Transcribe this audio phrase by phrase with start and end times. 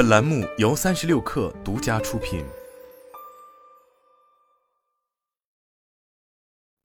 [0.00, 2.42] 本栏目由三十六氪独家出品。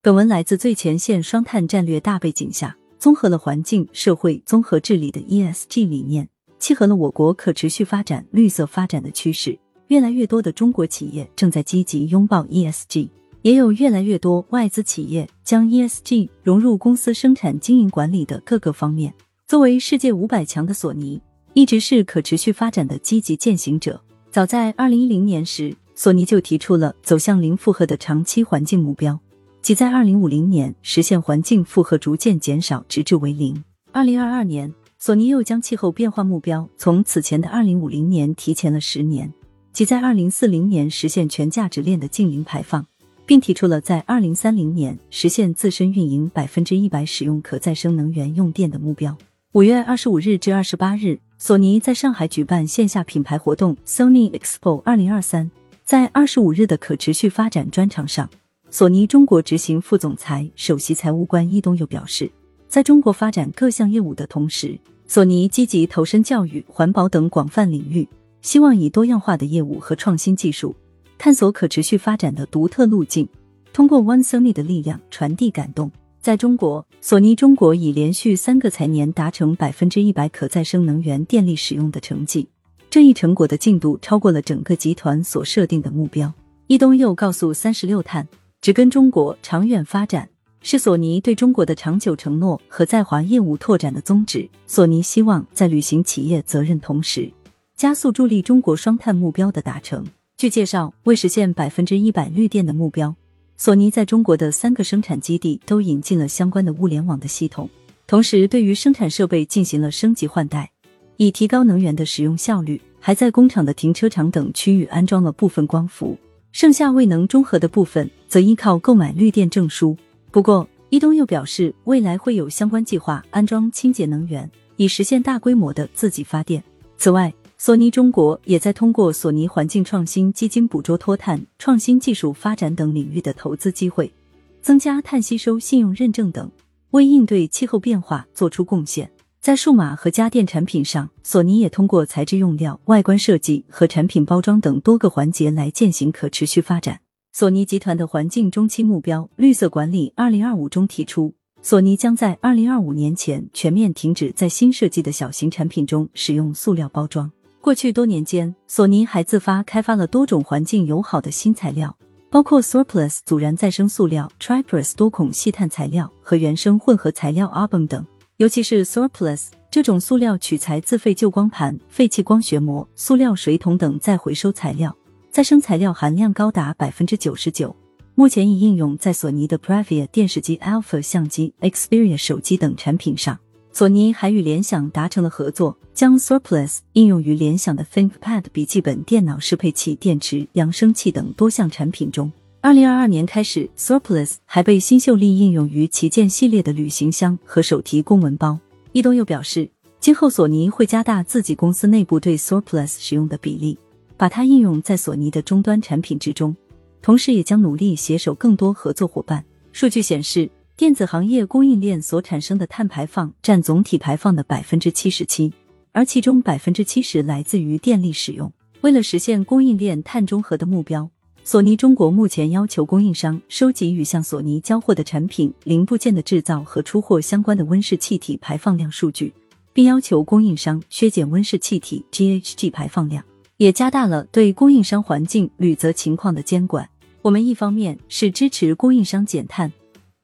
[0.00, 6.26] 本文来自最前线双碳战略大背景下，综合了环境、社会综合治理的 ESG 理念，
[6.58, 9.58] 契合了我国可持续发展、绿色发展的趋势。
[9.88, 13.10] 越来越多的中国企业正在积极拥抱 ESG，
[13.42, 19.12] 也有越来越多外资企业将 ESG 融入公司生产经营管理的各个方面。
[19.46, 21.20] 作为世界五百强的索尼，
[21.54, 24.00] 一直是可持续发展的积极践行者。
[24.30, 29.18] 早在二零一零年时，索尼就提出了走向零负荷的长期环境目标，
[29.60, 33.62] 即在二零五零年实现环境负荷逐渐减少，直至为零。
[33.92, 39.30] 二零二二年，索尼又将气候变化目标从此前的二零五零年提前了十年，
[39.74, 42.86] 即在二零四零年实现全价值链的净零排放，
[43.26, 49.14] 并提出了在二零三零年实现自身运营百分之一百使用可再生能源用电的目标。
[49.52, 55.50] 五月二十五日至二十八日，索尼在上海举办线下品牌活动 Sony Expo 二零二三。
[55.84, 58.30] 在二十五日的可持续发展专场上，
[58.70, 62.30] 索尼中国执行副总裁、首席财务官易东佑表示，
[62.68, 68.08] 在中国发展各项业务的同时，索尼积极投身教育、环保等广泛领域，
[68.40, 70.72] 希望以多样化的业务和创新技术，
[71.18, 73.28] 探索可持续发展的独特路径，
[73.72, 75.90] 通过 One Sony 的力量传递感动。
[76.22, 82.46] 在中国，索尼中国已连续三个财年达成百分之一百可再生能源电力使用的成绩，
[82.88, 86.32] 这一成果的进度超过了整个集团所设定的目标。
[86.68, 88.28] 易东又告诉三十六碳，
[88.60, 90.28] 只跟中国长远发展
[90.60, 94.48] 是索尼对中国的长久承诺和在华业务拓展的宗旨。
[94.68, 97.32] 索尼希望在履行企业责任同时，
[97.74, 100.06] 加速助力中国双碳目标的达成。
[100.36, 103.12] 据介绍，为实现百分之一百绿电的目标。
[103.56, 107.68] 索尼在中国的三个生产基地都引进了相关的物联网的系统，
[108.06, 110.70] 同时对于生产设备进行了升级换代，
[111.16, 112.80] 以提高能源的使用效率。
[113.04, 116.16] 还在工厂的停车场等区域安装了部分光伏，
[116.52, 119.96] 剩下未能中和的部分则依靠购买绿电证书。
[120.30, 126.62] 不过，伊东又表示，未来会有相关计划安装清洁能源，以实现大规模的自己发电。
[126.96, 134.12] 此外，索尼中国也在通过索尼环境创新基金捕捉脱碳、创新技术发展等领域的投资机会，
[134.60, 136.50] 增加碳吸收信用认证等，
[136.90, 139.08] 为应对气候变化做出贡献。
[139.40, 146.98] 在数码和家电产品上，索尼也通过材质用料、外观设计和产品包装等多个环节来践行可持续发展。
[147.32, 157.30] 索尼集团的环境中期目标“绿色管理二零二五”中提出，索尼将在二零二五年前全面停止在新设计的小型产品中使用塑料包装。
[157.62, 161.96] 过去多年间，索尼还自发开发了多种环境友好的新材料，
[162.28, 168.04] 包括 Surplus 阻燃再生塑料、Tripress 多孔细碳材料和原生混合材料 Arbon 等。
[168.38, 174.96] 尤其是 Surplus 这种塑料取材自废旧光盘、废弃光学膜、塑料水桶等再回收材料，
[175.30, 177.76] 再生材料含量高达百分之九十九。
[178.16, 183.38] 目前已应用在索尼的 Previa 电视机、Alpha 相机、Xperia 手机等产品上。
[183.74, 192.30] 索尼还与联想达成了合作，将 Surplus 应用于联想的 ThinkPad 笔记本电脑适配器、电池、扬声器等多项产品中。
[192.60, 198.58] 二零二二年开始，Surplus 还被新秀丽应用于旗舰系列的旅行箱和手提公文包。
[198.92, 203.78] 易东又表示，今后索尼会加大自己公司内部对 Surplus 使用的比例，
[204.18, 206.54] 把它应用在索尼的终端产品之中，
[207.00, 209.42] 同时也将努力携手更多合作伙伴。
[209.72, 210.50] 数据显示。
[210.74, 215.52] 电子行业供应链所产生的碳排放占总体排放的百分之七十七，
[215.92, 218.50] 而其中百分之七十来自于电力使用。
[218.80, 221.08] 为了实现供应链碳中和的目标，
[221.44, 229.32] 索尼中国目前要求供应商收集与向索尼交货的产品零部件的制造和出货相关的温室气体排放量数据，
[229.72, 233.22] 并要求供应商削减温室气体 GHG 排放量，
[233.58, 236.88] 也加大了对供应商环境履责情况的监管。
[237.20, 239.70] 我们一方面是支持供应商减碳。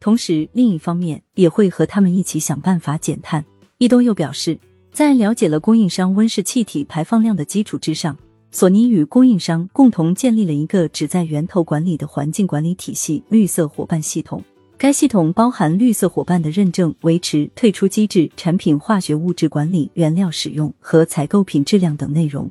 [0.00, 3.44] 同时，另一方面也会和他们一起想办法减碳。
[3.78, 4.58] 易东又表示，
[4.92, 8.16] 在了解了供应商温室气体排放量的基础之上，
[8.52, 14.42] 索尼与供应商共同建立了一个旨在源头管理的环境管理体系——绿色伙伴系统。
[14.76, 22.48] 该系统包含绿色伙伴的认证、维持、退出机制、产品化学物质管理、原料使用和采购品质量等内容。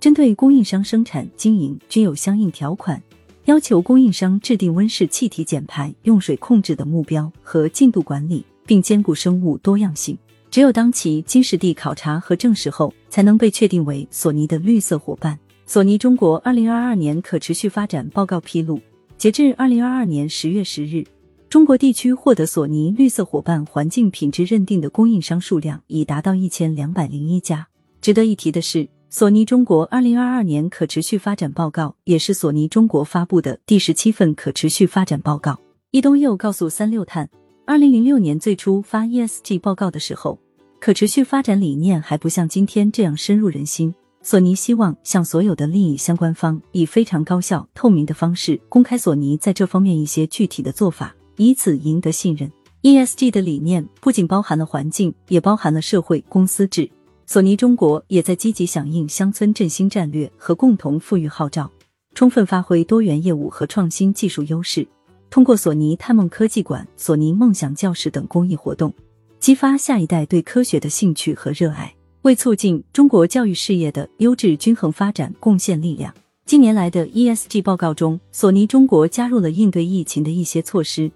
[0.00, 3.02] 针对供应商生产经营均有相应条款。
[3.46, 10.18] 要求供应商制定温室气体减排、用水控制的目标和进度管理，并兼顾生物多样性。
[10.50, 15.38] 只有当其经实地考察和证实后，才能被确定为索尼的绿色伙伴。
[15.64, 18.80] 索尼中国二零二二年可持续发展报告披露，
[19.16, 21.04] 截至二零二二年十月十日，
[21.48, 27.68] 中国地区获得索尼绿色伙伴环境品质认定的供应商数量已达到一千两百零一家。
[28.00, 35.58] 值得一提的是，索尼中国二零二二年可持续发展报告也是索尼中国发布的第十七份可持续发展报告。
[35.92, 37.28] 伊东又告诉三六碳，
[37.64, 40.38] 二零零六年最初发 ESG 报告的时候，
[40.80, 43.94] 可持续发展理念还不像今天这样深入人心。
[44.22, 52.50] 索尼希望向所有的利益相关方以非常高效、透明的方式公开索尼在这方面一些具体的做法，以此赢得信任。
[52.82, 56.90] ESG 的理念不仅包含了环境，也包含了社会、公司制。
[57.28, 61.68] 索尼中国也在积极响应乡村振兴战略和共同富裕号召，
[62.14, 64.86] 充分发挥多元业务和创新技术优势，
[65.28, 68.94] 通过索尼探梦科技馆、索尼梦想教室等公益活动，
[69.40, 71.92] 激发下一代对科学的兴趣和热爱。
[72.22, 76.14] 为促进中国教育事业的优质均衡发展贡献力量。
[76.44, 81.10] 近年来的 ESG 报告中，索尼中国加入了应对疫情的一些措施，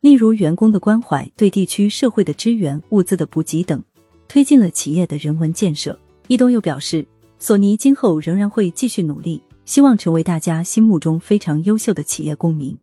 [0.00, 3.80] 例如员工的关怀、对地区社会的支援、物资的补给等，
[4.32, 5.98] 推进了企业的人文建设。
[6.26, 7.06] 伊东又表示，
[7.38, 12.74] 索尼今后仍然会继续努力，希望成为大家心目中非常优秀的企业公民。